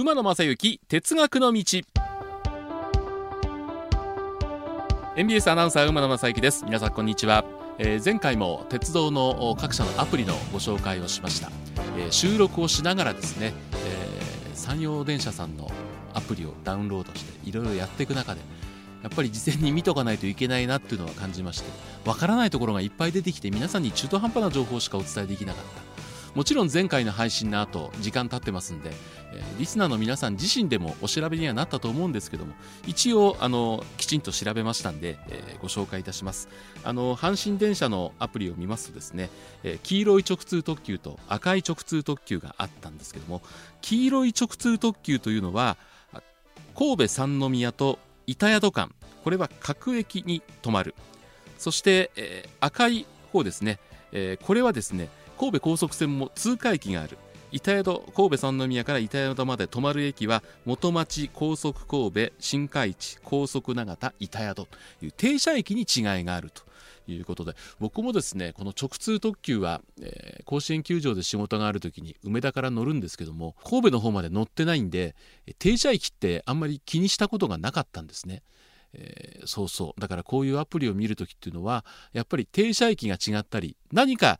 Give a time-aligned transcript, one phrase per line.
[0.00, 1.64] 馬野正幸哲学の道。
[5.16, 6.64] NBS アナウンサー馬野正幸です。
[6.64, 7.44] 皆さんこんにちは、
[7.78, 11.50] えー、前回も鉄道の各社のアプリのご紹介をしました、
[11.96, 15.68] えー、収録をしながらですね、えー、山陽電車さんの
[16.14, 18.40] アプリをダウンロードしていろいろやっていく中で
[19.02, 21.70] やっぱり事前に見とかないといけないなっていうのは感じまして
[22.04, 25.87] わからないところがいっぱい出てきて皆さんに中途半端な情報しかお伝えできなかった。
[26.38, 28.92] もちろん前回の配信の後時間経ってますんで、
[29.32, 32.54] えー、リスナーの皆さん自身でもお調べにはなったと思うんですけども
[32.86, 36.48] 一応あのきちんと調べましたんで、えー、ご紹介いたします。
[36.84, 39.30] あの阪神電車のアプリを見ますとですね、
[39.64, 43.42] えー、黄色い直通特急と赤い直通特急があったんですけども
[43.80, 45.76] 黄色い直通特急というのは
[46.76, 48.94] 神戸三宮と板宿間
[49.24, 50.94] これは各駅に止まる。
[51.58, 53.80] そして、えー、赤い方ですね、
[54.12, 55.08] えー、これはですね
[55.38, 57.16] 神戸高速線も通過駅がある
[57.50, 64.68] 板宿神戸三宮から板宿まで止まる駅は元町高速神戸新海地高速長田板宿と
[65.00, 66.62] いう停車駅に違いがあると
[67.10, 75.14] いうことで僕もですねこの直通特急は、えー、甲子園球場で仕事がある時に梅田から乗るんですけども神戸の方まで乗ってないんで
[75.58, 78.42] 停車駅ってあんまり気にしたことがなかったんですね。
[78.94, 80.00] えー、そうそう。
[80.00, 84.38] だからこういうアプリを見る時っていうのはやっぱり停車駅が違ったり何か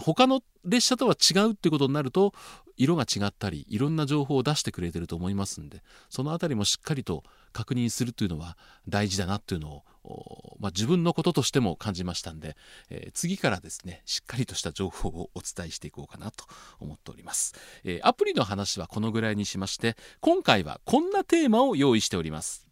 [0.00, 2.34] 他の列車とは違うってことになると
[2.76, 8.56] 色が違ったりいろんな情報を出してくれてると思いますんでその辺りもしっかりと確認するというのは
[8.88, 12.56] 大事だなっていうのを、まあ、自分のこととしても感じましたんで、
[12.88, 16.44] えー、次からですねしっかりとした情報をお伝えしていこうかなと
[16.78, 22.67] 思っております、えー、アプリの話はこのぐらいにしまして今回はこんなテーマを用意しております。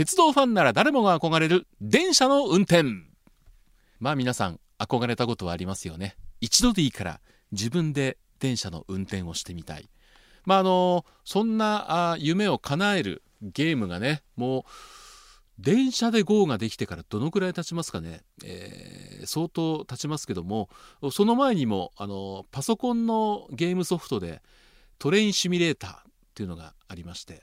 [0.00, 2.84] 鉄道ファンなら誰もが憧れる電車の運転。
[3.98, 6.16] まあ皆さん憧れたことはありますよね。
[6.40, 7.20] 一度でいいから
[7.52, 9.90] 自分で電車の運転をしてみたい。
[10.46, 14.62] まああのそんな夢を叶えるゲームがねもう
[15.58, 20.70] 電車で GO ができてからどのくらい経ちますかね、えー、相当経ちますけども
[21.12, 24.40] その前にもあのパソコンのゲームソフトで
[24.98, 26.02] トレインシミュレーターっ
[26.34, 27.42] ていうのがありまして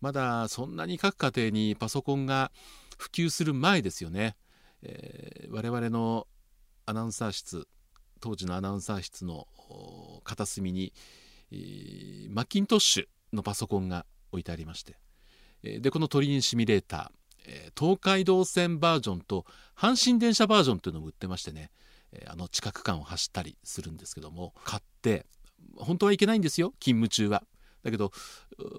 [0.00, 2.52] まだそんなに各家庭にパソコンが
[2.98, 4.36] 普及する前ですよね、
[4.82, 6.26] えー、我々の
[6.86, 7.66] アナウンサー室
[8.20, 9.46] 当時のアナウンサー室の
[10.24, 10.92] 片隅に、
[11.52, 14.96] えー、マッキントッシュのパソコンが置いてありまして、
[15.62, 19.44] えー、でこのトリンシミュレーター、えー、東海道線バージョンと
[19.76, 21.70] 阪神電車バージョンというのも売ってましてね、
[22.12, 24.54] えー、あの近く間を走ったりするんですけども。
[24.64, 25.26] 買って
[25.76, 27.44] 本当はいけないんですよ勤務中は。
[27.82, 28.12] だけど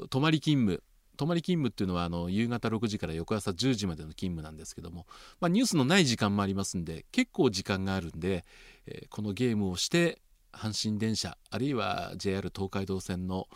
[0.09, 0.83] 泊まり勤務
[1.19, 5.05] 泊まり勤務っていうのはあの夕方6時から翌朝10時までの勤務なんですけども、
[5.41, 8.45] まあ、ニュースのない時間もありますんで結構時間があるんで、
[8.87, 10.21] えー、このゲームをして
[10.53, 13.47] 阪神電車あるいは JR 東海道線の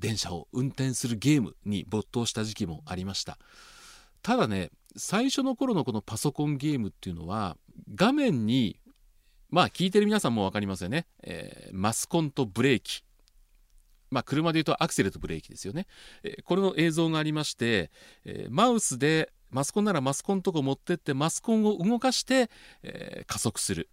[0.00, 3.38] 電車を運転するゲームに没頭した時期もありました。
[4.20, 7.56] ただね最初の頃のこのパソコンゲームっていうのは
[7.94, 8.80] 画面に
[9.48, 13.04] まあ聞いてる皆さんも分かりますよね、えー、マスコンとブレーキ。
[14.14, 15.86] まあ、車でいうとアクセルとブレーキですよね、
[16.22, 17.90] えこれの映像がありまして、
[18.24, 22.48] えマウスでマスコンならマスコンのとこ持ってってマスコンを動かして、
[22.84, 23.90] え加速する。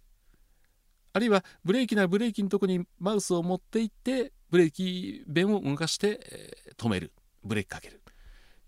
[1.12, 7.12] あるいはブレーキならブレーキのとこにマウスを持っていってブレーキ弁を動かして、え止める。
[7.42, 8.00] ブレーキかける。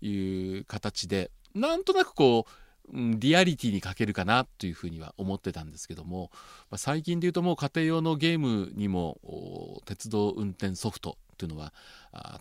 [0.01, 2.51] いう形でなんとなくこう
[2.93, 6.31] リアリティに欠けるかなというふうには思ってたんですけども、
[6.69, 11.73] ま、最近でいうともう家庭用のゲームにも鉄道運転ソフトというのは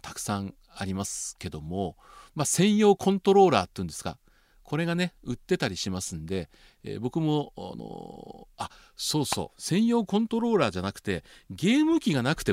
[0.03, 1.97] たくさんありますけども、
[2.35, 4.19] まあ、専用コントローラーっていうんですか
[4.63, 6.49] これがね売ってたりしますんで、
[6.83, 12.53] えー、僕もあのー、あそうそう専用コントローラーじゃなくてゲーム機がなくて